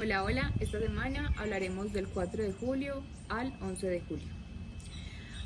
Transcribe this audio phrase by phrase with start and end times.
[0.00, 4.28] Hola, hola, esta semana hablaremos del 4 de julio al 11 de julio.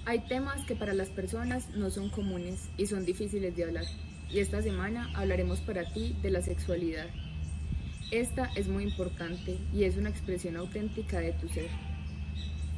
[0.05, 3.87] Hay temas que para las personas no son comunes y son difíciles de hablar.
[4.31, 7.07] Y esta semana hablaremos para ti de la sexualidad.
[8.11, 11.71] Esta es muy importante y es una expresión auténtica de tu ser.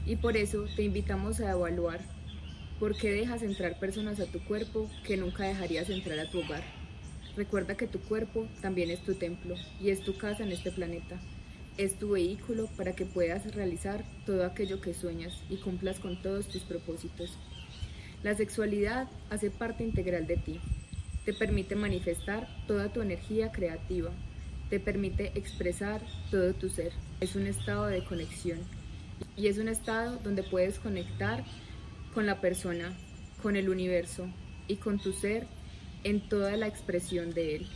[0.06, 2.02] Y por eso te invitamos a evaluar
[2.78, 6.62] por qué dejas entrar personas a tu cuerpo que nunca dejarías entrar a tu hogar.
[7.36, 11.18] Recuerda que tu cuerpo también es tu templo y es tu casa en este planeta.
[11.76, 16.46] Es tu vehículo para que puedas realizar todo aquello que sueñas y cumplas con todos
[16.46, 17.36] tus propósitos.
[18.22, 20.60] La sexualidad hace parte integral de ti.
[21.24, 24.12] Te permite manifestar toda tu energía creativa.
[24.70, 26.00] Te permite expresar
[26.30, 26.92] todo tu ser.
[27.20, 28.60] Es un estado de conexión.
[29.36, 31.44] Y es un estado donde puedes conectar
[32.14, 32.96] con la persona,
[33.42, 34.28] con el universo
[34.68, 35.48] y con tu ser
[36.04, 37.66] en toda la expresión de él.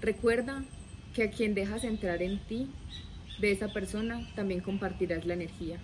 [0.00, 0.64] Recuerda
[1.14, 2.68] que a quien dejas entrar en ti,
[3.40, 5.78] de esa persona también compartirás la energía.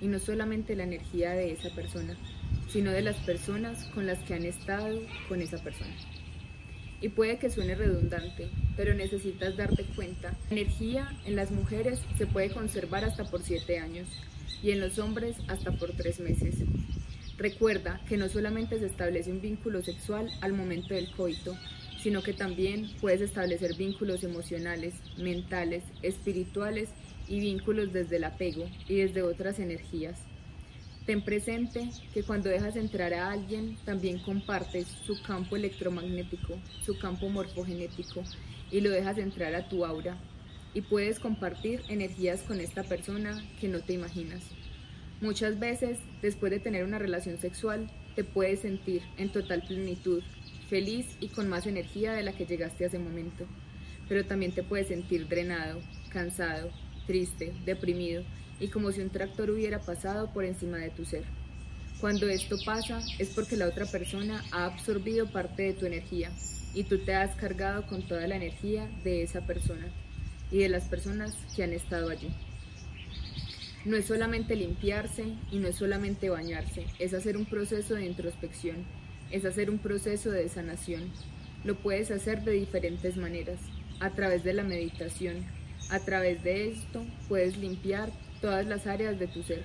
[0.00, 2.16] Y no solamente la energía de esa persona,
[2.68, 5.94] sino de las personas con las que han estado con esa persona.
[7.00, 10.36] Y puede que suene redundante, pero necesitas darte cuenta.
[10.50, 14.08] La energía en las mujeres se puede conservar hasta por siete años
[14.62, 16.64] y en los hombres hasta por tres meses.
[17.36, 21.56] Recuerda que no solamente se establece un vínculo sexual al momento del coito,
[22.02, 26.88] sino que también puedes establecer vínculos emocionales, mentales, espirituales
[27.28, 30.18] y vínculos desde el apego y desde otras energías.
[31.06, 37.28] Ten presente que cuando dejas entrar a alguien también compartes su campo electromagnético, su campo
[37.28, 38.22] morfogenético
[38.70, 40.16] y lo dejas entrar a tu aura,
[40.74, 44.42] y puedes compartir energías con esta persona que no te imaginas.
[45.20, 50.22] Muchas veces, después de tener una relación sexual, te puedes sentir en total plenitud,
[50.72, 53.44] feliz y con más energía de la que llegaste hace momento,
[54.08, 56.70] pero también te puedes sentir drenado, cansado,
[57.06, 58.24] triste, deprimido
[58.58, 61.24] y como si un tractor hubiera pasado por encima de tu ser.
[62.00, 66.30] Cuando esto pasa es porque la otra persona ha absorbido parte de tu energía
[66.72, 69.88] y tú te has cargado con toda la energía de esa persona
[70.50, 72.30] y de las personas que han estado allí.
[73.84, 78.86] No es solamente limpiarse y no es solamente bañarse, es hacer un proceso de introspección,
[79.32, 81.10] es hacer un proceso de sanación.
[81.64, 83.58] Lo puedes hacer de diferentes maneras,
[83.98, 85.44] a través de la meditación.
[85.90, 88.10] A través de esto puedes limpiar
[88.40, 89.64] todas las áreas de tu ser,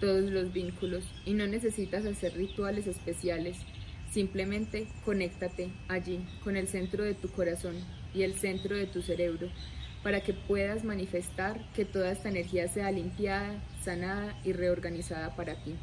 [0.00, 3.56] todos los vínculos, y no necesitas hacer rituales especiales.
[4.10, 7.76] Simplemente conéctate allí, con el centro de tu corazón
[8.14, 9.48] y el centro de tu cerebro,
[10.02, 15.74] para que puedas manifestar que toda esta energía sea limpiada, sanada y reorganizada para ti.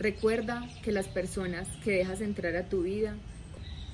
[0.00, 3.16] Recuerda que las personas que dejas entrar a tu vida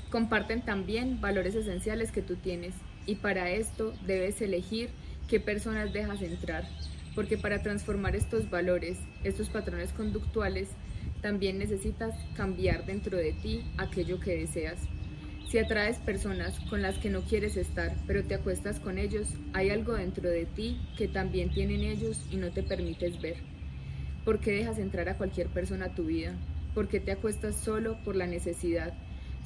[0.09, 2.75] comparten también valores esenciales que tú tienes
[3.06, 4.91] y para esto debes elegir
[5.27, 6.65] qué personas dejas entrar,
[7.16, 10.69] porque para transformar estos valores, estos patrones conductuales,
[11.22, 14.78] también necesitas cambiar dentro de ti aquello que deseas.
[15.50, 19.71] Si atraes personas con las que no quieres estar, pero te acuestas con ellos, hay
[19.71, 23.56] algo dentro de ti que también tienen ellos y no te permites ver.
[24.26, 26.34] ¿Por qué dejas entrar a cualquier persona a tu vida?
[26.75, 28.92] ¿Por qué te acuestas solo por la necesidad?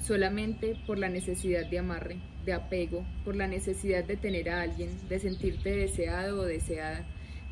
[0.03, 4.89] Solamente por la necesidad de amarre, de apego, por la necesidad de tener a alguien,
[5.11, 7.05] de sentirte deseado o deseada.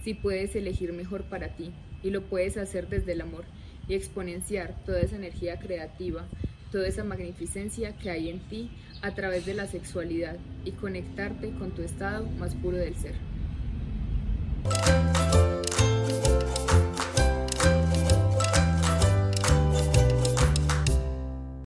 [0.02, 1.70] Si puedes elegir mejor para ti
[2.02, 3.44] y lo puedes hacer desde el amor
[3.88, 6.26] y exponenciar toda esa energía creativa,
[6.72, 8.70] toda esa magnificencia que hay en ti
[9.02, 13.16] a través de la sexualidad y conectarte con tu estado más puro del ser.